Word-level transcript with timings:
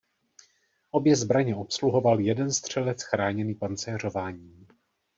Obě 0.91 1.15
zbraně 1.15 1.55
obsluhoval 1.55 2.19
jeden 2.19 2.51
střelec 2.53 3.03
chráněný 3.03 3.55
pancéřováním. 3.55 4.67